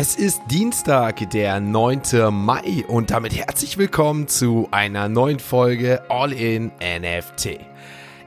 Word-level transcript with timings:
Es 0.00 0.14
ist 0.14 0.42
Dienstag, 0.48 1.28
der 1.30 1.58
9. 1.58 2.02
Mai 2.30 2.84
und 2.86 3.10
damit 3.10 3.36
herzlich 3.36 3.78
willkommen 3.78 4.28
zu 4.28 4.68
einer 4.70 5.08
neuen 5.08 5.40
Folge 5.40 6.08
All 6.08 6.32
in 6.32 6.70
NFT. 6.78 7.58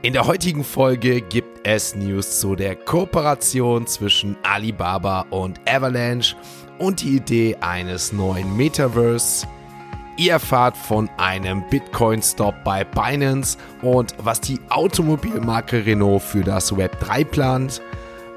In 0.01 0.11
der 0.11 0.27
heutigen 0.27 0.65
Folge 0.65 1.21
gibt 1.21 1.65
es 1.65 1.95
News 1.95 2.41
zu 2.41 2.57
der 2.57 2.75
Kooperation 2.75 3.87
zwischen 3.87 4.35
Alibaba 4.43 5.21
und 5.29 5.61
Avalanche 5.65 6.35
und 6.77 6.99
die 6.99 7.15
Idee 7.15 7.55
eines 7.61 8.11
neuen 8.11 8.57
Metaverse. 8.57 9.47
Ihr 10.17 10.33
erfahrt 10.33 10.75
von 10.75 11.09
einem 11.15 11.63
Bitcoin-Stop 11.69 12.65
bei 12.65 12.83
Binance 12.83 13.57
und 13.81 14.13
was 14.17 14.41
die 14.41 14.59
Automobilmarke 14.67 15.85
Renault 15.85 16.21
für 16.21 16.43
das 16.43 16.75
Web 16.75 16.99
3 16.99 17.23
plant. 17.23 17.81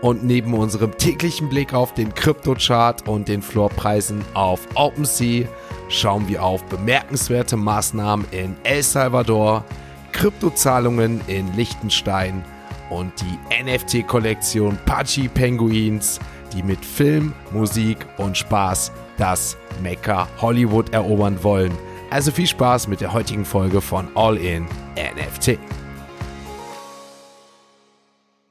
Und 0.04 0.22
neben 0.22 0.52
unserem 0.52 0.98
täglichen 0.98 1.48
Blick 1.48 1.72
auf 1.72 1.94
den 1.94 2.14
Kryptochart 2.14 3.08
und 3.08 3.26
den 3.26 3.40
Floorpreisen 3.40 4.22
auf 4.34 4.68
OpenSea 4.74 5.48
schauen 5.88 6.28
wir 6.28 6.42
auf 6.42 6.62
bemerkenswerte 6.64 7.56
Maßnahmen 7.56 8.26
in 8.30 8.54
El 8.64 8.82
Salvador, 8.82 9.64
Kryptozahlungen 10.12 11.22
in 11.26 11.50
Liechtenstein 11.56 12.44
und 12.90 13.14
die 13.22 13.64
NFT-Kollektion 13.64 14.76
Pachi 14.84 15.26
Penguins, 15.26 16.20
die 16.52 16.62
mit 16.62 16.84
Film, 16.84 17.32
Musik 17.54 17.96
und 18.18 18.36
Spaß 18.36 18.92
das 19.16 19.56
Mekka 19.82 20.28
Hollywood 20.38 20.92
erobern 20.92 21.42
wollen. 21.42 21.72
Also 22.10 22.30
viel 22.30 22.46
Spaß 22.46 22.88
mit 22.88 23.00
der 23.00 23.14
heutigen 23.14 23.46
Folge 23.46 23.80
von 23.80 24.14
All 24.14 24.36
In 24.36 24.66
NFT. 24.96 25.58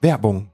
Werbung 0.02 0.48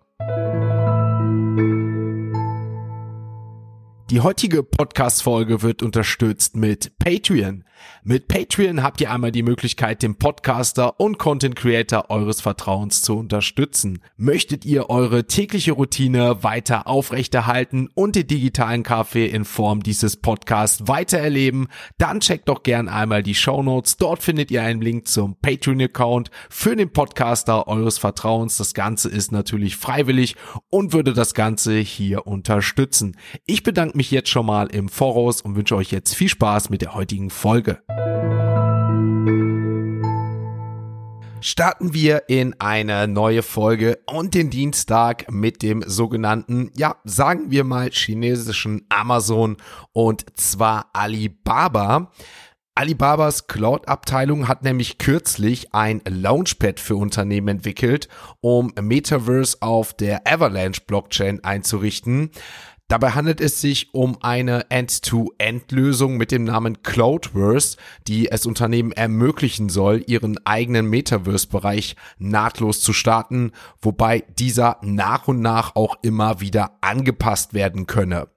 Die 4.09 4.21
heutige 4.21 4.63
Podcast-Folge 4.63 5.61
wird 5.61 5.83
unterstützt 5.83 6.55
mit 6.55 6.97
Patreon. 6.97 7.63
Mit 8.03 8.27
Patreon 8.27 8.81
habt 8.81 9.01
ihr 9.01 9.11
einmal 9.11 9.31
die 9.31 9.43
Möglichkeit, 9.43 10.01
den 10.01 10.15
Podcaster 10.15 10.99
und 10.99 11.19
Content 11.19 11.55
Creator 11.55 12.09
eures 12.09 12.41
Vertrauens 12.41 13.01
zu 13.01 13.17
unterstützen. 13.17 13.99
Möchtet 14.17 14.65
ihr 14.65 14.89
eure 14.89 15.27
tägliche 15.27 15.73
Routine 15.73 16.43
weiter 16.43 16.87
aufrechterhalten 16.87 17.89
und 17.93 18.15
den 18.15 18.27
digitalen 18.27 18.83
Kaffee 18.83 19.27
in 19.27 19.45
Form 19.45 19.83
dieses 19.83 20.17
Podcasts 20.17 20.87
weiter 20.87 21.19
erleben, 21.19 21.67
dann 21.97 22.19
checkt 22.19 22.49
doch 22.49 22.63
gern 22.63 22.89
einmal 22.89 23.21
die 23.21 23.35
Show 23.35 23.61
Notes. 23.61 23.97
Dort 23.97 24.23
findet 24.23 24.49
ihr 24.49 24.63
einen 24.63 24.81
Link 24.81 25.07
zum 25.07 25.35
Patreon-Account 25.39 26.31
für 26.49 26.75
den 26.75 26.91
Podcaster 26.91 27.67
eures 27.67 27.99
Vertrauens. 27.99 28.57
Das 28.57 28.73
Ganze 28.73 29.09
ist 29.09 29.31
natürlich 29.31 29.75
freiwillig 29.75 30.35
und 30.69 30.93
würde 30.93 31.13
das 31.13 31.33
Ganze 31.33 31.77
hier 31.77 32.25
unterstützen. 32.27 33.15
Ich 33.45 33.63
bedanke 33.63 33.98
mich 33.99 34.11
jetzt 34.11 34.29
schon 34.29 34.45
mal 34.45 34.67
im 34.67 34.87
Voraus 34.87 35.41
und 35.41 35.57
wünsche 35.57 35.75
euch 35.75 35.91
jetzt 35.91 36.15
viel 36.15 36.29
Spaß 36.29 36.69
mit 36.69 36.81
der 36.81 36.95
heutigen 36.95 37.29
Folge. 37.29 37.81
Starten 41.41 41.93
wir 41.93 42.29
in 42.29 42.55
eine 42.59 43.09
neue 43.09 43.43
Folge 43.43 43.99
und 44.05 44.35
den 44.35 44.49
Dienstag 44.49 45.29
mit 45.29 45.61
dem 45.61 45.83
sogenannten, 45.85 46.71
ja, 46.77 46.95
sagen 47.03 47.51
wir 47.51 47.65
mal 47.65 47.89
chinesischen 47.91 48.85
Amazon 48.87 49.57
und 49.91 50.25
zwar 50.39 50.89
Alibaba. 50.93 52.09
Alibabas 52.79 53.47
Cloud-Abteilung 53.47 54.47
hat 54.47 54.63
nämlich 54.63 54.97
kürzlich 54.99 55.73
ein 55.73 56.01
Launchpad 56.07 56.79
für 56.79 56.95
Unternehmen 56.95 57.49
entwickelt, 57.49 58.07
um 58.39 58.71
Metaverse 58.79 59.57
auf 59.59 59.93
der 59.93 60.25
Avalanche-Blockchain 60.25 61.43
einzurichten. 61.43 62.31
Dabei 62.89 63.11
handelt 63.11 63.39
es 63.39 63.61
sich 63.61 63.93
um 63.93 64.17
eine 64.21 64.71
End-to-End-Lösung 64.71 66.17
mit 66.17 66.31
dem 66.31 66.43
Namen 66.43 66.81
Cloudverse, 66.81 67.77
die 68.07 68.31
es 68.31 68.47
Unternehmen 68.47 68.91
ermöglichen 68.91 69.69
soll, 69.69 70.03
ihren 70.07 70.43
eigenen 70.43 70.87
Metaverse-Bereich 70.89 71.95
nahtlos 72.17 72.81
zu 72.81 72.91
starten, 72.91 73.51
wobei 73.79 74.23
dieser 74.39 74.77
nach 74.81 75.27
und 75.27 75.39
nach 75.39 75.75
auch 75.75 75.97
immer 76.01 76.41
wieder 76.41 76.79
angepasst 76.81 77.53
werden 77.53 77.85
könne. 77.85 78.27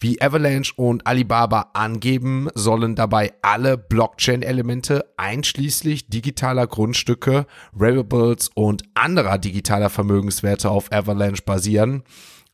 Wie 0.00 0.20
Avalanche 0.20 0.74
und 0.76 1.06
Alibaba 1.06 1.70
angeben, 1.72 2.48
sollen 2.56 2.96
dabei 2.96 3.34
alle 3.40 3.78
Blockchain-Elemente 3.78 5.14
einschließlich 5.16 6.08
digitaler 6.08 6.66
Grundstücke, 6.66 7.46
Ravables 7.72 8.50
und 8.52 8.82
anderer 8.94 9.38
digitaler 9.38 9.90
Vermögenswerte 9.90 10.70
auf 10.70 10.90
Avalanche 10.90 11.44
basieren. 11.44 12.02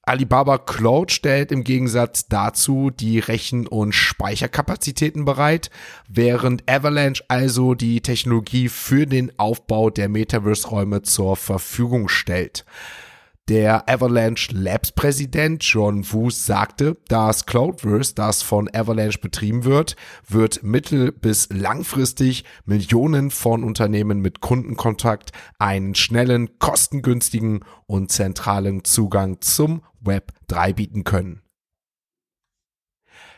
Alibaba 0.04 0.58
Cloud 0.58 1.12
stellt 1.12 1.52
im 1.52 1.62
Gegensatz 1.62 2.26
dazu 2.26 2.90
die 2.90 3.20
Rechen- 3.20 3.68
und 3.68 3.92
Speicherkapazitäten 3.92 5.24
bereit, 5.24 5.70
während 6.08 6.68
Avalanche 6.68 7.22
also 7.28 7.74
die 7.74 8.00
Technologie 8.00 8.68
für 8.68 9.06
den 9.06 9.38
Aufbau 9.38 9.90
der 9.90 10.08
Metaverse-Räume 10.08 11.02
zur 11.02 11.36
Verfügung 11.36 12.08
stellt. 12.08 12.64
Der 13.48 13.88
Avalanche 13.88 14.52
Labs 14.52 14.92
Präsident 14.92 15.64
John 15.64 16.10
Wu 16.12 16.30
sagte, 16.30 16.96
das 17.08 17.44
Cloudverse, 17.44 18.14
das 18.14 18.40
von 18.40 18.70
Avalanche 18.72 19.18
betrieben 19.18 19.64
wird, 19.64 19.96
wird 20.28 20.62
mittel- 20.62 21.10
bis 21.10 21.48
langfristig 21.50 22.44
Millionen 22.66 23.32
von 23.32 23.64
Unternehmen 23.64 24.20
mit 24.20 24.40
Kundenkontakt 24.40 25.32
einen 25.58 25.96
schnellen, 25.96 26.58
kostengünstigen 26.60 27.64
und 27.86 28.12
zentralen 28.12 28.84
Zugang 28.84 29.40
zum 29.40 29.82
Web 30.00 30.32
3 30.46 30.72
bieten 30.72 31.02
können 31.02 31.42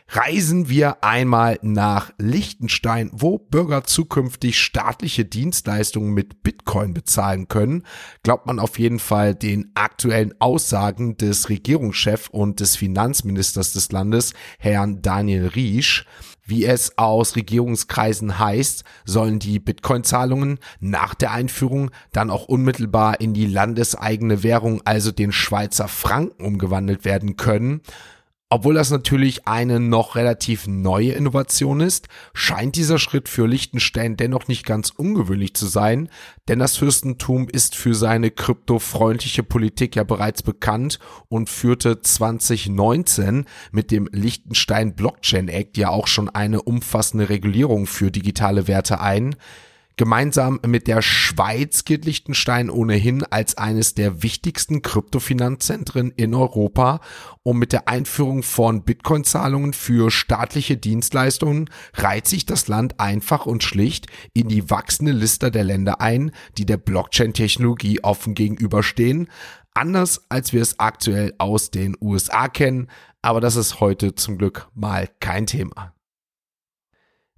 reisen 0.07 0.69
wir 0.69 1.03
einmal 1.03 1.59
nach 1.61 2.11
Liechtenstein, 2.17 3.09
wo 3.13 3.37
Bürger 3.37 3.83
zukünftig 3.83 4.59
staatliche 4.59 5.25
Dienstleistungen 5.25 6.13
mit 6.13 6.43
Bitcoin 6.43 6.93
bezahlen 6.93 7.47
können, 7.47 7.83
glaubt 8.23 8.45
man 8.45 8.59
auf 8.59 8.77
jeden 8.79 8.99
Fall 8.99 9.35
den 9.35 9.71
aktuellen 9.73 10.33
Aussagen 10.39 11.17
des 11.17 11.49
Regierungschefs 11.49 12.29
und 12.29 12.59
des 12.59 12.75
Finanzministers 12.75 13.73
des 13.73 13.91
Landes, 13.91 14.33
Herrn 14.59 15.01
Daniel 15.01 15.47
Riesch. 15.47 16.05
Wie 16.47 16.65
es 16.65 16.95
aus 16.99 17.35
Regierungskreisen 17.35 18.37
heißt, 18.37 18.83
sollen 19.03 19.39
die 19.39 19.59
Bitcoin-Zahlungen 19.59 20.59
nach 20.79 21.15
der 21.15 21.31
Einführung 21.31 21.89
dann 22.11 22.29
auch 22.29 22.45
unmittelbar 22.45 23.19
in 23.19 23.33
die 23.33 23.47
landeseigene 23.47 24.43
Währung, 24.43 24.81
also 24.85 25.11
den 25.11 25.31
Schweizer 25.31 25.87
Franken, 25.87 26.43
umgewandelt 26.43 27.03
werden 27.03 27.35
können. 27.35 27.81
Obwohl 28.49 28.75
das 28.75 28.91
natürlich 28.91 29.47
eine 29.47 29.79
noch 29.79 30.15
relativ 30.15 30.67
neue 30.67 31.13
Innovation 31.13 31.79
ist, 31.79 32.07
scheint 32.35 32.75
dieser 32.75 32.99
Schritt 32.99 33.27
für 33.27 33.47
Liechtenstein 33.47 34.17
dennoch 34.17 34.47
nicht 34.47 34.67
ganz 34.67 34.91
ungewöhnlich 34.91 35.55
zu 35.55 35.65
sein, 35.65 36.09
denn 36.47 36.59
das 36.59 36.77
Fürstentum 36.77 37.49
ist 37.49 37.75
für 37.75 37.95
seine 37.95 38.29
kryptofreundliche 38.29 39.41
Politik 39.41 39.95
ja 39.95 40.03
bereits 40.03 40.43
bekannt 40.43 40.99
und 41.27 41.49
führte 41.49 42.01
2019 42.01 43.45
mit 43.71 43.89
dem 43.89 44.07
Liechtenstein 44.11 44.95
Blockchain 44.95 45.47
Act 45.47 45.75
ja 45.77 45.89
auch 45.89 46.05
schon 46.05 46.29
eine 46.29 46.61
umfassende 46.61 47.29
Regulierung 47.29 47.87
für 47.87 48.11
digitale 48.11 48.67
Werte 48.67 48.99
ein. 48.99 49.35
Gemeinsam 49.97 50.59
mit 50.67 50.87
der 50.87 51.01
Schweiz 51.01 51.85
gilt 51.85 52.03
Liechtenstein 52.03 52.69
ohnehin 52.69 53.23
als 53.23 53.57
eines 53.57 53.93
der 53.93 54.23
wichtigsten 54.23 54.81
Kryptofinanzzentren 54.81 56.11
in 56.11 56.33
Europa 56.33 56.99
und 57.43 57.59
mit 57.59 57.71
der 57.71 57.87
Einführung 57.87 58.43
von 58.43 58.83
Bitcoin-Zahlungen 58.83 59.71
für 59.71 60.11
staatliche 60.11 60.75
Dienstleistungen 60.75 61.69
reiht 61.93 62.27
sich 62.27 62.45
das 62.45 62.67
Land 62.67 62.99
einfach 62.99 63.45
und 63.45 63.63
schlicht 63.63 64.07
in 64.33 64.49
die 64.49 64.69
wachsende 64.69 65.13
Liste 65.13 65.49
der 65.49 65.63
Länder 65.63 66.01
ein, 66.01 66.31
die 66.57 66.65
der 66.65 66.77
Blockchain-Technologie 66.77 68.03
offen 68.03 68.33
gegenüberstehen, 68.33 69.29
anders 69.73 70.25
als 70.27 70.51
wir 70.51 70.61
es 70.61 70.77
aktuell 70.77 71.33
aus 71.37 71.71
den 71.71 71.95
USA 72.01 72.49
kennen, 72.49 72.89
aber 73.21 73.39
das 73.39 73.55
ist 73.55 73.79
heute 73.79 74.13
zum 74.13 74.37
Glück 74.37 74.67
mal 74.73 75.07
kein 75.21 75.45
Thema. 75.45 75.94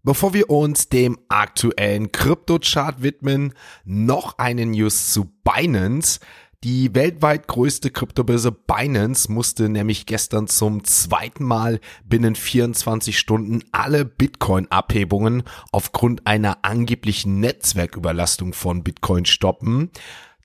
Bevor 0.07 0.33
wir 0.33 0.49
uns 0.49 0.87
dem 0.87 1.19
aktuellen 1.27 2.13
Kryptochart 2.13 3.01
widmen, 3.01 3.53
noch 3.83 4.37
eine 4.37 4.65
News 4.65 5.11
zu 5.11 5.25
Binance. 5.43 6.21
Die 6.63 6.95
weltweit 6.95 7.49
größte 7.49 7.91
Kryptobörse 7.91 8.53
Binance 8.53 9.29
musste 9.29 9.67
nämlich 9.67 10.05
gestern 10.05 10.47
zum 10.47 10.85
zweiten 10.85 11.43
Mal 11.43 11.81
binnen 12.05 12.35
24 12.35 13.19
Stunden 13.19 13.65
alle 13.73 14.05
Bitcoin-Abhebungen 14.05 15.43
aufgrund 15.73 16.25
einer 16.25 16.59
angeblichen 16.61 17.41
Netzwerküberlastung 17.41 18.53
von 18.53 18.85
Bitcoin 18.85 19.25
stoppen. 19.25 19.91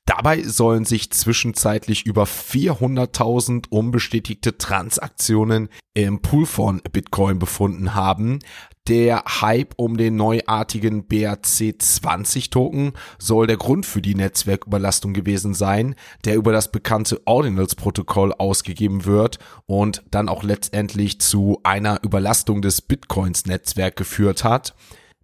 Dabei 0.07 0.43
sollen 0.43 0.85
sich 0.85 1.13
zwischenzeitlich 1.13 2.07
über 2.07 2.25
400.000 2.25 3.67
unbestätigte 3.71 4.59
Transaktionen 4.59 5.69
im 5.95 6.21
Pool 6.21 6.47
von 6.47 6.83
Bitcoin 6.91 7.39
befunden 7.39 7.95
haben. 7.95 8.41
Der 8.89 9.23
Hype 9.41 9.75
um 9.77 9.97
den 9.97 10.17
neuartigen 10.17 11.07
BRC20 11.07 12.51
Token 12.51 12.95
soll 13.17 13.47
der 13.47 13.57
Grund 13.57 13.87
für 13.87 14.03
die 14.03 14.17
Netzwerküberlastung 14.17 15.13
gewesen 15.13 15.55
sein, 15.55 15.95
der 16.25 16.35
über 16.35 16.51
das 16.51 16.73
bekannte 16.73 17.21
Ordinals 17.25 17.77
Protokoll 17.77 18.33
ausgegeben 18.33 19.05
wird 19.05 19.39
und 19.67 20.03
dann 20.11 20.29
auch 20.29 20.43
letztendlich 20.43 21.21
zu 21.21 21.61
einer 21.63 22.03
Überlastung 22.03 22.61
des 22.61 22.83
Bitcoins 22.83 23.47
Netzwerk 23.47 23.95
geführt 23.95 24.43
hat. 24.43 24.75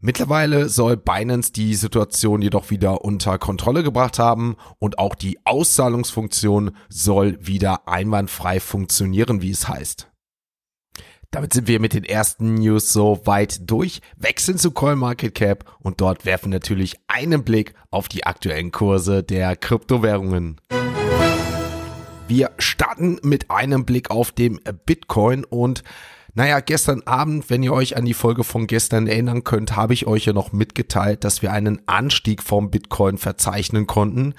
Mittlerweile 0.01 0.69
soll 0.69 0.97
Binance 0.97 1.53
die 1.53 1.75
Situation 1.75 2.41
jedoch 2.41 2.71
wieder 2.71 3.05
unter 3.05 3.39
Kontrolle 3.39 3.83
gebracht 3.83 4.21
haben 4.21 4.55
und 4.79 5.01
auch 5.01 5.17
die 5.17 5.41
Auszahlungsfunktion 5.45 6.77
soll 6.89 7.37
wieder 7.45 7.89
einwandfrei 7.89 8.61
funktionieren, 8.61 9.43
wie 9.43 9.51
es 9.51 9.69
heißt. 9.69 10.08
Damit 11.31 11.53
sind 11.53 11.69
wir 11.69 11.79
mit 11.79 11.93
den 11.93 12.05
ersten 12.05 12.55
News 12.55 12.91
so 12.91 13.21
weit 13.27 13.71
durch, 13.71 14.01
wechseln 14.17 14.57
zu 14.57 14.71
CoinMarketCap 14.71 15.77
und 15.79 16.01
dort 16.01 16.25
werfen 16.25 16.49
natürlich 16.49 16.97
einen 17.07 17.45
Blick 17.45 17.75
auf 17.91 18.09
die 18.09 18.25
aktuellen 18.25 18.73
Kurse 18.73 19.23
der 19.23 19.55
Kryptowährungen. 19.55 20.59
Wir 22.29 22.53
starten 22.57 23.19
mit 23.23 23.51
einem 23.51 23.85
Blick 23.85 24.11
auf 24.11 24.33
den 24.33 24.59
Bitcoin 24.87 25.45
und 25.45 25.83
naja, 26.35 26.61
gestern 26.61 27.03
Abend, 27.03 27.51
wenn 27.51 27.63
ihr 27.63 27.73
euch 27.73 27.97
an 27.97 28.05
die 28.05 28.15
Folge 28.15 28.45
von 28.45 28.67
gestern 28.67 29.07
erinnern 29.07 29.45
könnt, 29.45 29.77
habe 29.77 29.93
ich 29.93 30.07
euch 30.07 30.27
ja 30.27 30.33
noch 30.33 30.53
mitgeteilt, 30.53 31.25
dass 31.25 31.43
wir 31.43 31.53
einen 31.53 31.83
Anstieg 31.87 32.43
vom 32.43 32.71
Bitcoin 32.71 33.19
verzeichnen 33.19 33.87
konnten. 33.87 34.35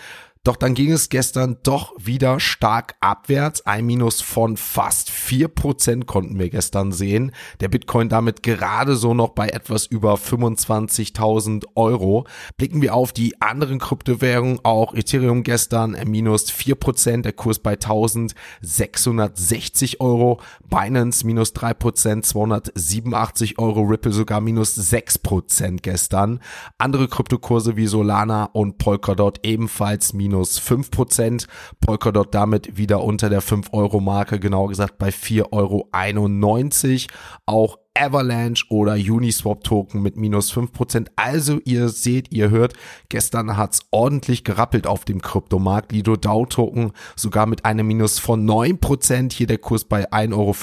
Doch 0.45 0.56
dann 0.56 0.74
ging 0.74 0.89
es 0.89 1.09
gestern 1.09 1.57
doch 1.63 1.91
wieder 1.97 2.39
stark 2.39 2.95
abwärts. 3.01 3.65
Ein 3.65 3.86
Minus 3.86 4.21
von 4.21 4.56
fast 4.56 5.09
vier 5.09 5.50
Prozent 5.50 6.07
konnten 6.07 6.39
wir 6.39 6.50
gestern 6.50 6.94
sehen. 6.94 7.33
Der 7.59 7.68
Bitcoin 7.68 8.07
damit 8.07 8.41
gerade 8.41 8.95
so 8.95 9.13
noch 9.13 9.31
bei 9.31 9.50
etwas 9.50 9.86
über 9.86 10.13
25.000 10.13 11.65
Euro. 11.75 12.25
Blicken 12.56 12.81
wir 12.81 12.95
auf 12.95 13.12
die 13.12 13.41
anderen 13.41 13.80
Kryptowährungen, 13.80 14.62
auch 14.63 14.94
Ethereum 14.94 15.44
gestern 15.44 15.97
minus 16.06 16.50
vier 16.50 16.75
Prozent, 16.75 17.25
der 17.25 17.33
Kurs 17.33 17.59
bei 17.59 17.74
1660 17.74 20.00
Euro. 20.00 20.39
Binance 20.69 21.25
minus 21.25 21.51
drei 21.51 21.74
Prozent, 21.74 22.25
287 22.25 23.59
Euro. 23.59 23.81
Ripple 23.81 24.13
sogar 24.13 24.39
minus 24.39 24.74
sechs 24.74 25.18
Prozent 25.18 25.83
gestern. 25.83 26.39
Andere 26.77 27.09
Kryptokurse 27.09 27.75
wie 27.75 27.88
Solana 27.88 28.45
und 28.45 28.77
Polkadot 28.77 29.41
ebenfalls 29.44 30.13
minus 30.13 30.28
minus 30.29 30.59
5%. 30.59 31.47
Polkadot 31.79 32.33
damit 32.33 32.77
wieder 32.77 33.03
unter 33.03 33.29
der 33.29 33.41
5-Euro-Marke, 33.41 34.39
genauer 34.39 34.69
gesagt 34.69 34.97
bei 34.97 35.09
4,91 35.09 35.49
Euro. 35.51 37.19
Auch 37.45 37.79
Avalanche 37.95 38.65
oder 38.69 38.94
Uniswap 38.94 39.63
Token 39.63 40.01
mit 40.01 40.15
minus 40.15 40.53
5%. 40.53 41.07
Also 41.15 41.59
ihr 41.65 41.89
seht, 41.89 42.31
ihr 42.31 42.50
hört, 42.50 42.74
gestern 43.09 43.57
hat's 43.57 43.81
ordentlich 43.91 44.44
gerappelt 44.44 44.88
auf 44.88 45.06
dem 45.06 45.21
Kryptomarkt. 45.21 45.91
Lido 45.91 46.15
DAO 46.15 46.45
Token 46.45 46.91
sogar 47.15 47.45
mit 47.45 47.65
einem 47.65 47.88
Minus 47.88 48.19
von 48.19 48.45
9%. 48.47 49.33
Hier 49.33 49.47
der 49.47 49.57
Kurs 49.57 49.83
bei 49.83 50.12
1,50 50.12 50.33
Euro. 50.33 50.53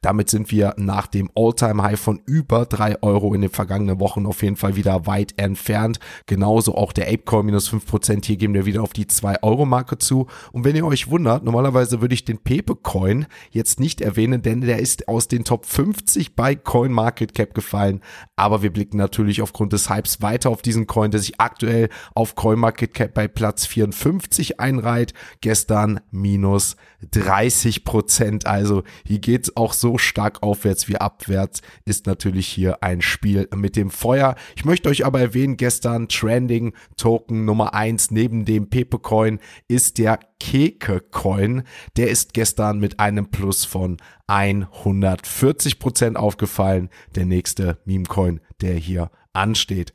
Damit 0.00 0.30
sind 0.30 0.52
wir 0.52 0.74
nach 0.76 1.06
dem 1.06 1.30
Alltime 1.34 1.82
High 1.82 1.98
von 1.98 2.20
über 2.26 2.66
3 2.66 3.02
Euro 3.02 3.34
in 3.34 3.40
den 3.40 3.50
vergangenen 3.50 3.98
Wochen 3.98 4.26
auf 4.26 4.42
jeden 4.42 4.56
Fall 4.56 4.76
wieder 4.76 5.06
weit 5.06 5.34
entfernt. 5.36 5.98
Genauso 6.26 6.76
auch 6.76 6.92
der 6.92 7.08
Apecoin 7.08 7.46
minus 7.46 7.72
5%. 7.72 8.24
Hier 8.26 8.36
gehen 8.36 8.54
wir 8.54 8.66
wieder 8.66 8.82
auf 8.82 8.92
die 8.92 9.06
2 9.06 9.42
Euro 9.42 9.64
Marke 9.66 9.98
zu. 9.98 10.26
Und 10.52 10.64
wenn 10.64 10.76
ihr 10.76 10.86
euch 10.86 11.10
wundert, 11.10 11.42
normalerweise 11.42 12.00
würde 12.00 12.14
ich 12.14 12.24
den 12.24 12.38
Pepe 12.38 12.76
Coin 12.76 13.26
jetzt 13.50 13.80
nicht 13.80 14.00
erwähnen, 14.00 14.42
denn 14.42 14.60
der 14.60 14.78
ist 14.78 15.08
aus 15.08 15.26
den 15.26 15.44
Top 15.44 15.66
50 15.66 16.33
bei 16.36 16.44
bei 16.44 16.56
CoinMarketCap 16.56 17.54
gefallen. 17.54 18.02
Aber 18.36 18.62
wir 18.62 18.70
blicken 18.70 18.98
natürlich 18.98 19.40
aufgrund 19.40 19.72
des 19.72 19.88
Hypes 19.88 20.20
weiter 20.20 20.50
auf 20.50 20.60
diesen 20.60 20.86
Coin, 20.86 21.10
der 21.10 21.20
sich 21.20 21.40
aktuell 21.40 21.88
auf 22.14 22.34
CoinMarketCap 22.34 23.14
bei 23.14 23.28
Platz 23.28 23.64
54 23.64 24.60
einreiht. 24.60 25.14
Gestern 25.40 26.00
minus 26.10 26.76
30 27.12 27.84
Prozent. 27.84 28.46
Also 28.46 28.82
hier 29.06 29.20
geht 29.20 29.44
es 29.44 29.56
auch 29.56 29.72
so 29.72 29.96
stark 29.96 30.42
aufwärts 30.42 30.86
wie 30.88 30.96
abwärts. 30.96 31.62
Ist 31.86 32.06
natürlich 32.06 32.46
hier 32.46 32.82
ein 32.82 33.00
Spiel 33.00 33.48
mit 33.54 33.76
dem 33.76 33.90
Feuer. 33.90 34.34
Ich 34.54 34.66
möchte 34.66 34.90
euch 34.90 35.06
aber 35.06 35.20
erwähnen, 35.20 35.56
gestern 35.56 36.08
Trending 36.08 36.74
Token 36.98 37.46
Nummer 37.46 37.72
eins 37.72 38.10
neben 38.10 38.44
dem 38.44 38.68
Pepe 38.68 38.98
Coin 38.98 39.38
ist 39.66 39.96
der 39.96 40.18
Keke 40.40 41.00
Coin. 41.00 41.62
Der 41.96 42.10
ist 42.10 42.34
gestern 42.34 42.78
mit 42.78 43.00
einem 43.00 43.30
Plus 43.30 43.64
von 43.64 43.96
140 44.26 45.78
Prozent 45.78 46.16
aufgefallen. 46.16 46.90
Der 47.14 47.26
nächste 47.26 47.78
Meme 47.84 48.04
Coin, 48.04 48.40
der 48.60 48.74
hier 48.74 49.10
ansteht. 49.32 49.92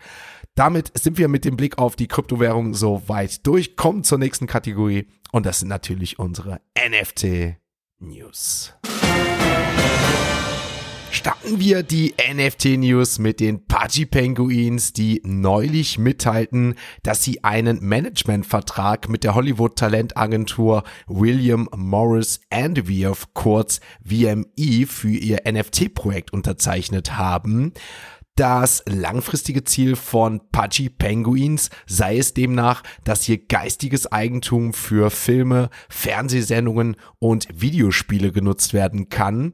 Damit 0.55 0.91
sind 0.97 1.17
wir 1.17 1.27
mit 1.29 1.45
dem 1.45 1.55
Blick 1.55 1.77
auf 1.77 1.95
die 1.95 2.07
Kryptowährung 2.07 2.73
so 2.73 3.03
weit 3.07 3.45
durch. 3.47 3.75
Kommen 3.75 4.03
zur 4.03 4.17
nächsten 4.17 4.47
Kategorie 4.47 5.07
und 5.31 5.45
das 5.45 5.59
sind 5.59 5.69
natürlich 5.69 6.19
unsere 6.19 6.61
NFT 6.77 7.55
News. 7.99 8.73
Starten 11.11 11.59
wir 11.59 11.81
die 11.81 12.13
NFT-News 12.31 13.17
mit 13.19 13.39
den 13.39 13.65
Pudgy 13.65 14.05
Penguins, 14.05 14.93
die 14.93 15.21
neulich 15.25 15.97
mitteilten, 15.97 16.75
dass 17.03 17.23
sie 17.23 17.43
einen 17.43 17.83
Managementvertrag 17.83 19.09
mit 19.09 19.23
der 19.23 19.33
Hollywood-Talentagentur 19.33 20.83
William 21.07 21.67
Morris 21.75 22.41
Andviev, 22.51 23.25
kurz 23.33 23.79
VME, 24.05 24.85
für 24.87 25.09
ihr 25.09 25.41
NFT-Projekt 25.51 26.31
unterzeichnet 26.31 27.17
haben. 27.17 27.73
Das 28.35 28.83
langfristige 28.87 29.65
Ziel 29.65 29.95
von 29.97 30.39
Pudgy 30.51 30.89
Penguins 30.89 31.71
sei 31.87 32.19
es 32.19 32.33
demnach, 32.33 32.83
dass 33.03 33.23
hier 33.23 33.45
geistiges 33.45 34.09
Eigentum 34.11 34.73
für 34.73 35.09
Filme, 35.09 35.69
Fernsehsendungen 35.89 36.95
und 37.17 37.47
Videospiele 37.53 38.31
genutzt 38.31 38.73
werden 38.73 39.09
kann. 39.09 39.53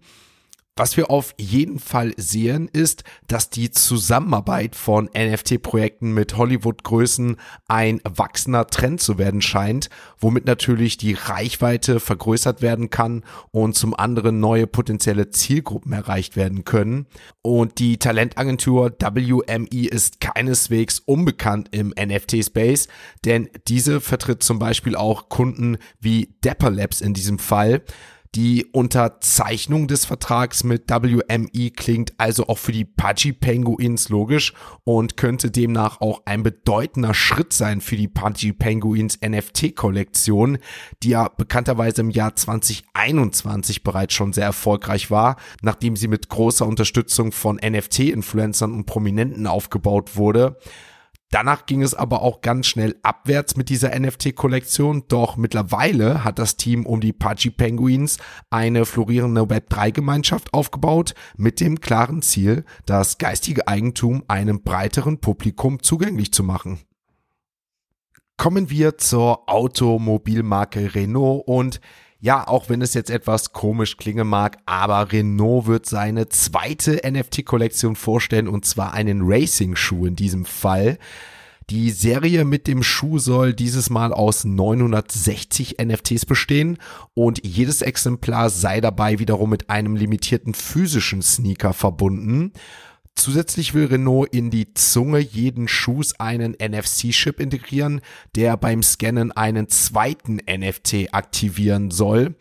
Was 0.78 0.98
wir 0.98 1.10
auf 1.10 1.34
jeden 1.38 1.80
Fall 1.80 2.12
sehen, 2.18 2.68
ist, 2.68 3.06
dass 3.30 3.50
die 3.50 3.72
Zusammenarbeit 3.72 4.76
von 4.76 5.10
NFT-Projekten 5.18 6.14
mit 6.14 6.36
Hollywood-Größen 6.36 7.38
ein 7.70 8.02
wachsender 8.04 8.68
Trend 8.68 9.00
zu 9.00 9.18
werden 9.18 9.42
scheint, 9.42 9.90
womit 10.20 10.46
natürlich 10.46 10.98
die 10.98 11.14
Reichweite 11.14 12.02
vergrößert 12.02 12.62
werden 12.62 12.90
kann 12.90 13.24
und 13.52 13.76
zum 13.76 13.94
anderen 13.94 14.42
neue 14.42 14.68
potenzielle 14.68 15.30
Zielgruppen 15.30 15.94
erreicht 15.94 16.36
werden 16.36 16.66
können. 16.66 17.06
Und 17.42 17.80
die 17.80 17.96
Talentagentur 17.96 18.92
WME 19.00 19.88
ist 19.88 20.20
keineswegs 20.20 21.00
unbekannt 21.00 21.70
im 21.72 21.94
NFT-Space, 21.98 22.90
denn 23.24 23.50
diese 23.70 24.02
vertritt 24.02 24.44
zum 24.44 24.60
Beispiel 24.60 24.98
auch 24.98 25.30
Kunden 25.30 25.78
wie 26.02 26.36
Dapper 26.42 26.70
Labs 26.70 27.00
in 27.00 27.14
diesem 27.14 27.40
Fall. 27.40 27.82
Die 28.36 28.66
Unterzeichnung 28.66 29.88
des 29.88 30.04
Vertrags 30.04 30.66
mit 30.66 30.90
WME 30.90 31.70
klingt 31.70 32.14
also 32.18 32.48
auch 32.48 32.58
für 32.58 32.74
die 32.74 32.84
Pudgy 32.84 33.32
Penguins 33.32 34.10
logisch 34.10 34.52
und 34.84 35.16
könnte 35.16 35.52
demnach 35.52 36.02
auch 36.02 36.24
ein 36.26 36.44
bedeutender 36.44 37.14
Schritt 37.14 37.54
sein 37.54 37.80
für 37.80 37.96
die 37.96 38.10
Pudgy 38.10 38.52
Penguins 38.52 39.20
NFT-Kollektion, 39.26 40.58
die 41.02 41.12
ja 41.12 41.30
bekannterweise 41.30 42.02
im 42.02 42.10
Jahr 42.10 42.36
2021 42.36 43.86
bereits 43.86 44.14
schon 44.14 44.34
sehr 44.34 44.48
erfolgreich 44.48 45.10
war, 45.10 45.38
nachdem 45.62 45.96
sie 45.96 46.10
mit 46.10 46.28
großer 46.28 46.68
Unterstützung 46.68 47.32
von 47.32 47.56
NFT-Influencern 47.56 48.74
und 48.74 48.86
Prominenten 48.86 49.48
aufgebaut 49.48 50.18
wurde. 50.18 50.58
Danach 51.36 51.66
ging 51.66 51.82
es 51.82 51.94
aber 51.94 52.22
auch 52.22 52.40
ganz 52.40 52.66
schnell 52.66 52.96
abwärts 53.04 53.58
mit 53.58 53.68
dieser 53.68 53.94
NFT-Kollektion, 54.00 55.04
doch 55.10 55.36
mittlerweile 55.36 56.24
hat 56.24 56.40
das 56.40 56.56
Team 56.56 56.86
um 56.86 57.02
die 57.02 57.12
Pudgy 57.12 57.50
Penguins 57.50 58.20
eine 58.50 58.86
florierende 58.86 59.42
Web3-Gemeinschaft 59.42 60.54
aufgebaut 60.54 61.14
mit 61.36 61.60
dem 61.60 61.82
klaren 61.82 62.22
Ziel, 62.22 62.64
das 62.86 63.18
geistige 63.18 63.68
Eigentum 63.68 64.24
einem 64.30 64.64
breiteren 64.64 65.20
Publikum 65.20 65.84
zugänglich 65.84 66.32
zu 66.32 66.42
machen. 66.42 66.80
Kommen 68.38 68.70
wir 68.70 68.98
zur 68.98 69.50
Automobilmarke 69.50 70.96
Renault 70.96 71.44
und 71.48 71.82
ja, 72.20 72.48
auch 72.48 72.70
wenn 72.70 72.82
es 72.82 72.94
jetzt 72.94 73.10
etwas 73.10 73.52
komisch 73.52 73.98
klingen 73.98 74.28
mag, 74.28 74.58
aber 74.66 75.12
Renault 75.12 75.68
wird 75.68 75.86
seine 75.86 76.30
zweite 76.30 77.02
NFT-Kollektion 77.06 77.96
vorstellen 77.96 78.48
und 78.48 78.66
zwar 78.66 78.94
einen 78.94 79.22
Racing-Schuh 79.24 80.06
in 80.08 80.16
diesem 80.16 80.46
Fall. 80.46 80.98
Die 81.72 81.90
Serie 81.90 82.46
mit 82.46 82.68
dem 82.68 82.84
Schuh 82.84 83.18
soll 83.18 83.54
dieses 83.54 83.90
Mal 83.90 84.14
aus 84.14 84.46
960 84.46 85.78
NFTs 85.84 86.28
bestehen 86.28 86.78
und 87.16 87.44
jedes 87.44 87.82
Exemplar 87.82 88.52
sei 88.52 88.82
dabei 88.82 89.18
wiederum 89.18 89.50
mit 89.50 89.70
einem 89.70 89.96
limitierten 89.96 90.54
physischen 90.54 91.24
Sneaker 91.24 91.74
verbunden. 91.74 92.54
Zusätzlich 93.16 93.74
will 93.74 93.86
Renault 93.86 94.34
in 94.34 94.52
die 94.52 94.74
Zunge 94.74 95.20
jeden 95.20 95.70
Schuhs 95.70 96.20
einen 96.20 96.54
NFC-Chip 96.54 97.40
integrieren, 97.40 98.02
der 98.36 98.58
beim 98.58 98.84
Scannen 98.84 99.32
einen 99.32 99.70
zweiten 99.70 100.42
NFT 100.48 101.14
aktivieren 101.14 101.92
soll. 101.92 102.36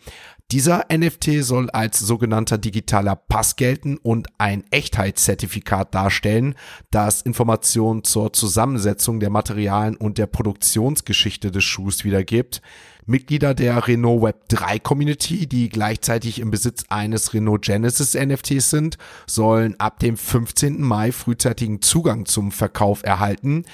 Dieser 0.51 0.87
NFT 0.93 1.43
soll 1.43 1.71
als 1.71 2.01
sogenannter 2.01 2.59
digitaler 2.59 3.17
Pass 3.17 3.57
gelten 3.57 3.97
und 3.97 4.29
ein 4.37 4.63
Echtheitszertifikat 4.71 5.95
darstellen, 5.95 6.55
das 6.91 7.23
Informationen 7.23 8.05
zur 8.05 8.33
Zusammensetzung 8.33 9.21
der 9.21 9.31
Materialien 9.31 9.97
und 9.97 10.19
der 10.19 10.27
Produktionsgeschichte 10.27 11.51
des 11.51 11.65
Schuhs 11.65 12.05
wiedergibt. 12.05 12.61
Mitglieder 13.07 13.55
der 13.55 13.87
Renault 13.87 14.23
Web 14.23 14.49
3 14.49 14.79
Community, 14.79 15.47
die 15.47 15.69
gleichzeitig 15.69 16.41
im 16.41 16.51
Besitz 16.51 16.85
eines 16.89 17.35
Renault 17.35 17.63
Genesis 17.63 18.15
NFTs 18.15 18.71
sind, 18.71 18.97
sollen 19.27 19.79
ab 19.79 19.99
dem 19.99 20.17
15. 20.17 20.81
Mai 20.81 21.13
frühzeitigen 21.13 21.83
Zugang 21.83 22.25
zum 22.27 22.53
Verkauf 22.53 23.03
erhalten. 23.03 23.65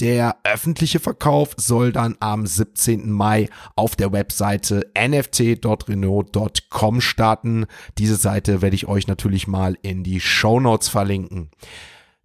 Der 0.00 0.38
öffentliche 0.44 0.98
Verkauf 0.98 1.50
soll 1.56 1.92
dann 1.92 2.16
am 2.20 2.46
17. 2.46 3.12
Mai 3.12 3.48
auf 3.76 3.96
der 3.96 4.12
Webseite 4.12 4.90
nft.renault.com 4.94 7.00
starten. 7.00 7.66
Diese 7.98 8.16
Seite 8.16 8.62
werde 8.62 8.76
ich 8.76 8.88
euch 8.88 9.06
natürlich 9.06 9.46
mal 9.46 9.76
in 9.82 10.02
die 10.02 10.20
Show 10.20 10.58
Notes 10.58 10.88
verlinken. 10.88 11.50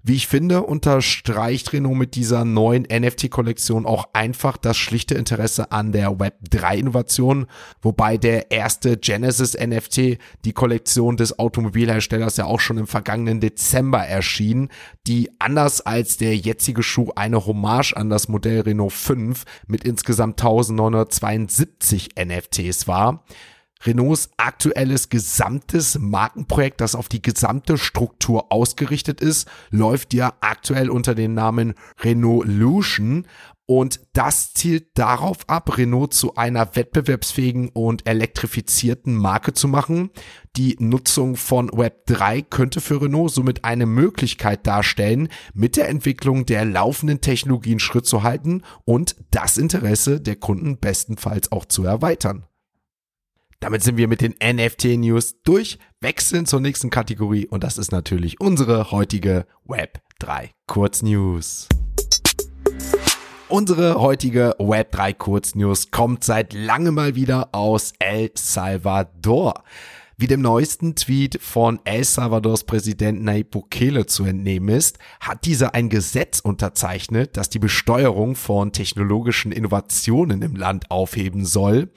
Wie 0.07 0.13
ich 0.13 0.27
finde, 0.27 0.61
unterstreicht 0.61 1.73
Renault 1.73 1.97
mit 1.97 2.13
dieser 2.13 2.45
neuen 2.45 2.83
NFT-Kollektion 2.83 3.87
auch 3.87 4.09
einfach 4.13 4.55
das 4.55 4.77
schlichte 4.77 5.15
Interesse 5.15 5.71
an 5.71 5.93
der 5.93 6.11
Web3-Innovation, 6.11 7.47
wobei 7.81 8.17
der 8.17 8.51
erste 8.51 8.97
Genesis 8.97 9.57
NFT, 9.57 10.19
die 10.45 10.53
Kollektion 10.53 11.17
des 11.17 11.39
Automobilherstellers, 11.39 12.37
ja 12.37 12.45
auch 12.45 12.59
schon 12.59 12.77
im 12.77 12.85
vergangenen 12.85 13.39
Dezember 13.39 14.05
erschien, 14.05 14.69
die 15.07 15.31
anders 15.39 15.81
als 15.81 16.17
der 16.17 16.37
jetzige 16.37 16.83
Schuh 16.83 17.09
eine 17.15 17.47
Hommage 17.47 17.93
an 17.93 18.11
das 18.11 18.27
Modell 18.27 18.61
Renault 18.61 18.93
5 18.93 19.43
mit 19.65 19.85
insgesamt 19.85 20.39
1972 20.39 22.09
NFTs 22.15 22.87
war. 22.87 23.25
Renaults 23.83 24.29
aktuelles 24.37 25.09
gesamtes 25.09 25.99
Markenprojekt, 25.99 26.81
das 26.81 26.95
auf 26.95 27.09
die 27.09 27.21
gesamte 27.21 27.77
Struktur 27.77 28.51
ausgerichtet 28.51 29.21
ist, 29.21 29.47
läuft 29.69 30.13
ja 30.13 30.33
aktuell 30.41 30.89
unter 30.89 31.15
dem 31.15 31.33
Namen 31.33 31.73
Renault 32.01 32.47
Lution 32.47 33.25
und 33.67 33.99
das 34.13 34.53
zielt 34.53 34.89
darauf 34.93 35.49
ab, 35.49 35.77
Renault 35.77 36.13
zu 36.13 36.35
einer 36.35 36.75
wettbewerbsfähigen 36.75 37.69
und 37.69 38.07
elektrifizierten 38.07 39.15
Marke 39.15 39.53
zu 39.53 39.67
machen. 39.67 40.11
Die 40.55 40.75
Nutzung 40.79 41.35
von 41.35 41.71
Web 41.73 42.05
3 42.05 42.43
könnte 42.43 42.79
für 42.79 43.01
Renault 43.01 43.31
somit 43.31 43.65
eine 43.65 43.87
Möglichkeit 43.87 44.67
darstellen, 44.67 45.29
mit 45.53 45.77
der 45.77 45.89
Entwicklung 45.89 46.45
der 46.45 46.63
laufenden 46.63 47.21
Technologien 47.21 47.79
Schritt 47.79 48.05
zu 48.05 48.21
halten 48.21 48.61
und 48.85 49.15
das 49.31 49.57
Interesse 49.57 50.21
der 50.21 50.35
Kunden 50.35 50.77
bestenfalls 50.77 51.51
auch 51.51 51.65
zu 51.65 51.83
erweitern. 51.83 52.45
Damit 53.59 53.83
sind 53.83 53.97
wir 53.97 54.07
mit 54.07 54.21
den 54.21 54.35
NFT-News 54.43 55.41
durch, 55.43 55.79
wechseln 56.01 56.45
zur 56.45 56.59
nächsten 56.59 56.89
Kategorie 56.89 57.47
und 57.47 57.63
das 57.63 57.77
ist 57.77 57.91
natürlich 57.91 58.39
unsere 58.39 58.91
heutige 58.91 59.45
Web 59.65 60.01
3 60.19 60.51
Kurznews. 60.67 61.67
Unsere 63.47 64.01
heutige 64.01 64.55
Web 64.59 64.91
3 64.91 65.13
Kurznews 65.13 65.91
kommt 65.91 66.23
seit 66.23 66.53
langem 66.53 66.95
mal 66.95 67.15
wieder 67.15 67.49
aus 67.53 67.93
El 67.99 68.31
Salvador. 68.35 69.63
Wie 70.17 70.27
dem 70.27 70.41
neuesten 70.41 70.95
Tweet 70.95 71.41
von 71.41 71.79
El 71.83 72.05
Salvadors 72.05 72.63
Präsident 72.63 73.21
Nayib 73.21 73.51
Bukele 73.51 74.05
zu 74.05 74.23
entnehmen 74.23 74.69
ist, 74.69 74.97
hat 75.19 75.45
dieser 75.45 75.75
ein 75.75 75.89
Gesetz 75.89 76.39
unterzeichnet, 76.39 77.35
das 77.35 77.49
die 77.49 77.59
Besteuerung 77.59 78.35
von 78.35 78.71
technologischen 78.71 79.51
Innovationen 79.51 80.41
im 80.41 80.55
Land 80.55 80.89
aufheben 80.89 81.45
soll. 81.45 81.89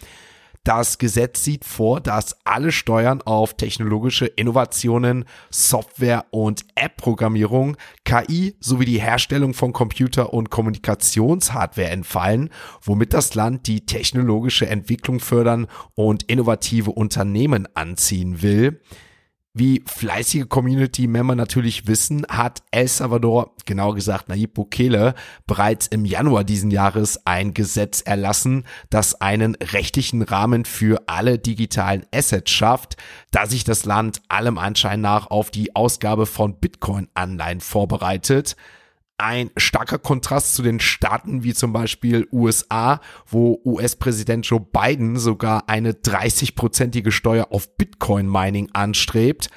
Das 0.69 0.99
Gesetz 0.99 1.45
sieht 1.45 1.65
vor, 1.65 1.99
dass 1.99 2.37
alle 2.45 2.73
Steuern 2.73 3.23
auf 3.23 3.55
technologische 3.55 4.27
Innovationen, 4.27 5.25
Software 5.49 6.27
und 6.31 6.67
App-Programmierung, 6.75 7.79
KI 8.05 8.55
sowie 8.61 8.85
die 8.85 9.01
Herstellung 9.01 9.55
von 9.55 9.73
Computer- 9.73 10.35
und 10.35 10.51
Kommunikationshardware 10.51 11.89
entfallen, 11.89 12.51
womit 12.83 13.15
das 13.15 13.35
Land 13.35 13.67
die 13.67 13.87
technologische 13.87 14.67
Entwicklung 14.67 15.21
fördern 15.21 15.69
und 15.95 16.25
innovative 16.25 16.91
Unternehmen 16.91 17.67
anziehen 17.75 18.43
will. 18.43 18.79
Wie 19.55 19.83
fleißige 19.87 20.49
Community-Member 20.49 21.35
natürlich 21.35 21.87
wissen, 21.87 22.27
hat. 22.29 22.63
El 22.71 22.87
Salvador, 22.87 23.55
genauer 23.65 23.95
gesagt 23.95 24.29
Nayib 24.29 24.55
Bukele, 24.55 25.15
bereits 25.47 25.87
im 25.87 26.05
Januar 26.05 26.45
diesen 26.45 26.71
Jahres 26.71 27.27
ein 27.27 27.55
Gesetz 27.55 28.03
erlassen, 28.03 28.65
das 28.91 29.21
einen 29.21 29.57
rechtlichen 29.57 30.23
Rahmen 30.23 30.65
für 30.65 31.03
alle 31.09 31.39
digitalen 31.39 32.05
Assets 32.15 32.51
schafft, 32.51 32.97
da 33.31 33.47
sich 33.47 33.65
das 33.65 33.85
Land 33.85 34.21
allem 34.29 34.59
Anschein 34.59 35.01
nach 35.01 35.29
auf 35.31 35.51
die 35.51 35.75
Ausgabe 35.75 36.27
von 36.27 36.61
Bitcoin-Anleihen 36.61 37.61
vorbereitet 37.61 38.55
ein 39.19 39.51
starker 39.57 39.99
Kontrast 39.99 40.55
zu 40.55 40.63
den 40.63 40.81
Staaten 40.81 41.43
wie 41.43 41.53
zum 41.53 41.73
Beispiel 41.73 42.27
USA, 42.33 43.01
wo 43.27 43.61
US-Präsident 43.65 44.47
Joe 44.47 44.61
Biden 44.61 45.19
sogar 45.19 45.69
eine 45.69 45.93
30-prozentige 45.93 47.11
Steuer 47.11 47.49
auf 47.51 47.77
Bitcoin-Mining 47.77 48.71
anstrebt. 48.73 49.51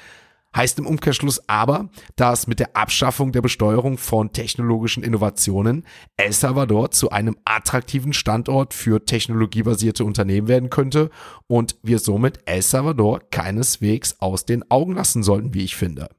Heißt 0.53 0.79
im 0.79 0.85
Umkehrschluss 0.85 1.47
aber, 1.47 1.89
dass 2.17 2.47
mit 2.47 2.59
der 2.59 2.75
Abschaffung 2.75 3.31
der 3.31 3.41
Besteuerung 3.41 3.97
von 3.97 4.33
technologischen 4.33 5.01
Innovationen 5.01 5.85
El 6.17 6.33
Salvador 6.33 6.91
zu 6.91 7.09
einem 7.09 7.37
attraktiven 7.45 8.11
Standort 8.11 8.73
für 8.73 9.05
technologiebasierte 9.05 10.03
Unternehmen 10.03 10.49
werden 10.49 10.69
könnte 10.69 11.09
und 11.47 11.77
wir 11.83 11.99
somit 11.99 12.39
El 12.45 12.61
Salvador 12.63 13.21
keineswegs 13.31 14.17
aus 14.19 14.45
den 14.45 14.69
Augen 14.69 14.93
lassen 14.93 15.23
sollten, 15.23 15.53
wie 15.53 15.63
ich 15.63 15.77
finde. 15.77 16.09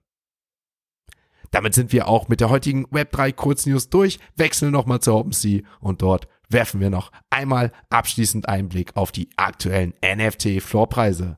Damit 1.52 1.74
sind 1.74 1.92
wir 1.92 2.08
auch 2.08 2.28
mit 2.28 2.40
der 2.40 2.48
heutigen 2.48 2.86
Web3 2.86 3.32
Kurznews 3.32 3.90
durch, 3.90 4.18
wechseln 4.36 4.72
nochmal 4.72 5.00
zur 5.00 5.16
OpenSea 5.16 5.60
und 5.80 6.02
dort 6.02 6.26
werfen 6.48 6.80
wir 6.80 6.90
noch 6.90 7.12
einmal 7.30 7.72
abschließend 7.90 8.48
einen 8.48 8.68
Blick 8.68 8.96
auf 8.96 9.12
die 9.12 9.28
aktuellen 9.36 9.94
NFT-Floorpreise. 10.02 11.36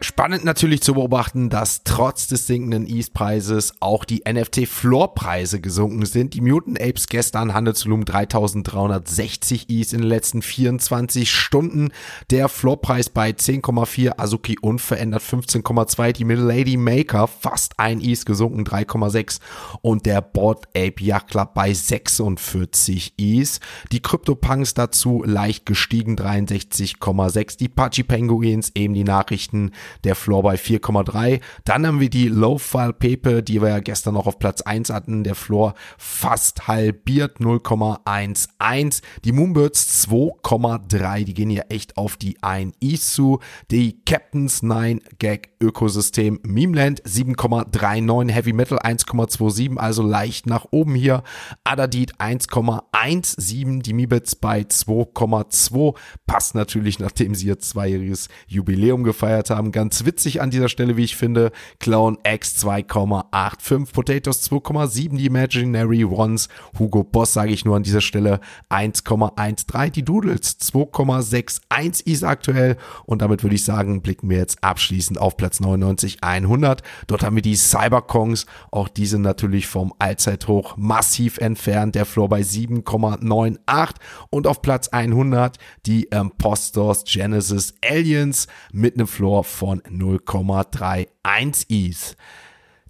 Spannend 0.00 0.44
natürlich 0.44 0.82
zu 0.82 0.92
beobachten, 0.92 1.48
dass 1.48 1.82
trotz 1.84 2.26
des 2.26 2.46
sinkenden 2.46 2.86
ETH-Preises 2.86 3.76
auch 3.80 4.04
die 4.04 4.22
NFT-Floor-Preise 4.30 5.60
gesunken 5.60 6.04
sind. 6.04 6.34
Die 6.34 6.42
Mutant 6.42 6.80
Apes 6.80 7.06
gestern 7.06 7.54
Handelsvolumen 7.54 8.04
3360 8.04 9.70
ETH 9.70 9.92
in 9.94 10.02
den 10.02 10.08
letzten 10.08 10.42
24 10.42 11.30
Stunden. 11.30 11.92
Der 12.30 12.50
Floorpreis 12.50 13.08
bei 13.08 13.30
10,4, 13.30 14.18
Azuki 14.18 14.58
unverändert 14.60 15.22
15,2. 15.22 16.12
Die 16.12 16.24
Middle 16.24 16.44
Lady 16.44 16.76
Maker 16.76 17.26
fast 17.26 17.78
ein 17.78 18.02
ETH 18.02 18.26
gesunken 18.26 18.64
3,6 18.64 19.40
und 19.80 20.04
der 20.04 20.20
Board 20.20 20.66
Ape 20.76 21.02
Yacht 21.02 21.28
Club 21.28 21.54
bei 21.54 21.72
46 21.72 23.14
ETH. 23.16 23.60
Die 23.92 24.00
CryptoPunks 24.00 24.74
dazu 24.74 25.22
leicht 25.24 25.64
gestiegen 25.64 26.16
63,6. 26.16 27.56
Die 27.56 27.68
Pachi 27.68 28.02
Penguins 28.02 28.72
eben 28.74 28.92
die 28.92 29.04
Nachrichten 29.04 29.72
der 30.04 30.14
Floor 30.14 30.42
bei 30.42 30.54
4,3. 30.56 31.40
Dann 31.64 31.86
haben 31.86 32.00
wir 32.00 32.10
die 32.10 32.28
Low-File 32.28 32.92
Pepe, 32.92 33.42
die 33.42 33.60
wir 33.60 33.68
ja 33.68 33.80
gestern 33.80 34.14
noch 34.14 34.26
auf 34.26 34.38
Platz 34.38 34.62
1 34.62 34.90
hatten, 34.90 35.24
der 35.24 35.34
Floor 35.34 35.74
fast 35.98 36.68
halbiert 36.68 37.38
0,11. 37.38 39.02
Die 39.24 39.32
Moonbirds 39.32 40.06
2,3, 40.08 41.24
die 41.24 41.34
gehen 41.34 41.50
ja 41.50 41.62
echt 41.68 41.96
auf 41.96 42.16
die 42.16 42.42
1 42.42 42.74
ISU. 42.80 43.38
Die 43.70 44.02
Captains 44.04 44.62
9 44.62 45.00
Gag 45.18 45.50
Ökosystem 45.60 46.38
Memeland 46.42 47.02
7,39, 47.02 48.30
Heavy 48.30 48.52
Metal 48.52 48.78
1,27, 48.78 49.76
also 49.76 50.02
leicht 50.02 50.46
nach 50.46 50.66
oben 50.70 50.94
hier. 50.94 51.22
Adadit 51.64 52.16
1,17, 52.16 53.82
die 53.82 53.94
Mibits 53.94 54.36
bei 54.36 54.60
2,2. 54.60 55.94
Passt 56.26 56.54
natürlich, 56.54 56.98
nachdem 56.98 57.34
sie 57.34 57.46
ihr 57.46 57.58
zweijähriges 57.58 58.28
Jubiläum 58.46 59.02
gefeiert 59.02 59.50
haben 59.50 59.72
ganz 59.72 60.04
witzig 60.04 60.40
an 60.40 60.50
dieser 60.50 60.68
Stelle, 60.68 60.96
wie 60.96 61.04
ich 61.04 61.16
finde. 61.16 61.52
Clown 61.80 62.18
X 62.24 62.64
2,85, 62.64 63.92
Potatoes 63.92 64.50
2,7, 64.50 65.16
die 65.16 65.26
Imaginary 65.26 66.04
Ones, 66.04 66.48
Hugo 66.78 67.04
Boss 67.04 67.32
sage 67.32 67.52
ich 67.52 67.64
nur 67.64 67.76
an 67.76 67.82
dieser 67.82 68.00
Stelle 68.00 68.40
1,13, 68.70 69.90
die 69.90 70.04
Doodles 70.04 70.58
2,61 70.60 72.06
ist 72.06 72.24
aktuell 72.24 72.76
und 73.04 73.22
damit 73.22 73.42
würde 73.42 73.54
ich 73.54 73.64
sagen, 73.64 74.02
blicken 74.02 74.28
wir 74.30 74.38
jetzt 74.38 74.62
abschließend 74.62 75.18
auf 75.18 75.36
Platz 75.36 75.45
Platz 75.46 75.60
99 75.60 76.24
100. 76.24 76.82
Dort 77.06 77.22
haben 77.22 77.36
wir 77.36 77.42
die 77.42 77.54
Cyberkongs, 77.54 78.46
auch 78.72 78.88
diese 78.88 79.20
natürlich 79.20 79.68
vom 79.68 79.94
Allzeithoch 80.00 80.76
massiv 80.76 81.38
entfernt, 81.38 81.94
der 81.94 82.04
Floor 82.04 82.28
bei 82.28 82.40
7,98 82.40 83.94
und 84.30 84.48
auf 84.48 84.60
Platz 84.60 84.88
100 84.88 85.56
die 85.86 86.04
Impostors 86.04 87.04
Genesis 87.04 87.74
Aliens 87.88 88.48
mit 88.72 88.94
einem 88.94 89.06
Floor 89.06 89.44
von 89.44 89.82
0,31 89.82 91.66
ETH. 91.68 92.16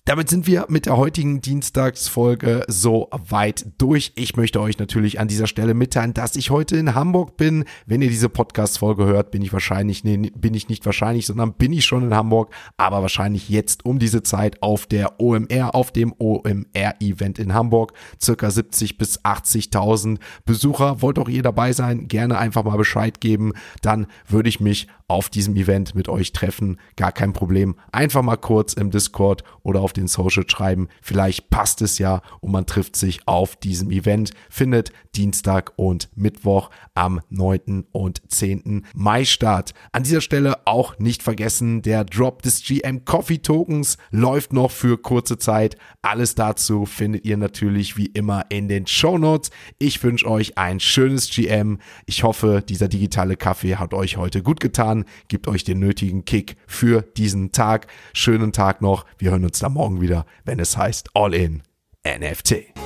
Damit 0.06 0.30
sind 0.30 0.46
wir 0.46 0.66
mit 0.68 0.86
der 0.86 0.96
heutigen 0.96 1.40
Dienstagsfolge 1.40 2.64
so 2.68 3.08
weit 3.10 3.66
durch. 3.76 4.12
Ich 4.14 4.36
möchte 4.36 4.60
euch 4.60 4.78
natürlich 4.78 5.18
an 5.18 5.26
dieser 5.26 5.48
Stelle 5.48 5.75
mitteilen, 5.75 6.14
dass 6.14 6.36
ich 6.36 6.50
heute 6.50 6.76
in 6.76 6.94
Hamburg 6.94 7.36
bin. 7.36 7.64
Wenn 7.86 8.02
ihr 8.02 8.08
diese 8.08 8.28
Podcast-Folge 8.28 9.04
hört, 9.04 9.32
bin 9.32 9.42
ich 9.42 9.52
wahrscheinlich, 9.52 10.04
nee, 10.04 10.30
bin 10.32 10.54
ich 10.54 10.68
nicht 10.68 10.86
wahrscheinlich, 10.86 11.26
sondern 11.26 11.54
bin 11.54 11.72
ich 11.72 11.84
schon 11.86 12.04
in 12.04 12.14
Hamburg, 12.14 12.54
aber 12.76 13.02
wahrscheinlich 13.02 13.48
jetzt 13.48 13.84
um 13.84 13.98
diese 13.98 14.22
Zeit 14.22 14.62
auf 14.62 14.86
der 14.86 15.20
OMR, 15.20 15.75
auf 15.75 15.90
dem 15.90 16.14
OMR-Event 16.16 17.40
in 17.40 17.52
Hamburg. 17.52 17.92
Circa 18.22 18.48
70 18.48 18.98
bis 18.98 19.25
80.000 19.25 20.20
Besucher. 20.44 21.02
Wollt 21.02 21.18
auch 21.18 21.28
ihr 21.28 21.42
dabei 21.42 21.72
sein? 21.72 22.06
Gerne 22.06 22.38
einfach 22.38 22.62
mal 22.62 22.76
Bescheid 22.76 23.20
geben. 23.20 23.54
Dann 23.82 24.06
würde 24.28 24.50
ich 24.50 24.60
mich 24.60 24.86
auf 25.08 25.30
diesem 25.30 25.56
Event 25.56 25.96
mit 25.96 26.08
euch 26.08 26.32
treffen. 26.32 26.78
Gar 26.96 27.10
kein 27.10 27.32
Problem. 27.32 27.75
Einfach 27.90 28.22
mal 28.22 28.36
kurz 28.36 28.72
im 28.72 28.92
Discord 28.92 29.42
oder 29.62 29.80
auf 29.80 29.95
den 29.96 30.08
Social 30.08 30.44
schreiben. 30.48 30.88
Vielleicht 31.02 31.50
passt 31.50 31.82
es 31.82 31.98
ja 31.98 32.22
und 32.40 32.52
man 32.52 32.66
trifft 32.66 32.96
sich 32.96 33.26
auf 33.26 33.56
diesem 33.56 33.90
Event. 33.90 34.32
Findet 34.50 34.92
Dienstag 35.16 35.73
und 35.76 36.08
Mittwoch 36.14 36.70
am 36.94 37.20
9. 37.30 37.87
und 37.90 38.23
10. 38.30 38.87
Mai 38.94 39.25
statt. 39.25 39.75
An 39.92 40.02
dieser 40.02 40.20
Stelle 40.20 40.66
auch 40.66 40.99
nicht 40.99 41.23
vergessen, 41.23 41.82
der 41.82 42.04
Drop 42.04 42.42
des 42.42 42.62
GM 42.62 43.04
Coffee 43.04 43.38
Tokens 43.38 43.96
läuft 44.11 44.52
noch 44.52 44.70
für 44.70 44.96
kurze 44.99 45.38
Zeit. 45.38 45.76
Alles 46.02 46.35
dazu 46.35 46.87
findet 46.87 47.25
ihr 47.25 47.37
natürlich 47.37 47.96
wie 47.96 48.06
immer 48.06 48.44
in 48.50 48.68
den 48.68 48.87
Show 48.87 49.18
Notes. 49.18 49.50
Ich 49.78 50.02
wünsche 50.02 50.30
euch 50.30 50.56
ein 50.56 50.78
schönes 50.78 51.30
GM. 51.30 51.78
Ich 52.06 52.23
hoffe, 52.23 52.62
dieser 52.66 52.88
digitale 52.88 53.37
Kaffee 53.37 53.76
hat 53.76 53.92
euch 53.92 54.16
heute 54.16 54.42
gut 54.42 54.61
getan, 54.61 55.04
gibt 55.28 55.49
euch 55.49 55.64
den 55.64 55.80
nötigen 55.80 56.25
Kick 56.25 56.56
für 56.66 57.02
diesen 57.02 57.50
Tag. 57.50 57.88
Schönen 58.12 58.52
Tag 58.52 58.82
noch. 58.82 59.04
Wir 59.18 59.32
hören 59.32 59.44
uns 59.44 59.58
da 59.58 59.68
morgen 59.68 59.96
morgen 59.96 60.00
wieder, 60.00 60.26
wenn 60.44 60.58
es 60.58 60.76
heißt 60.76 61.11
All 61.14 61.35
in 61.35 61.62
NFT. 62.06 62.85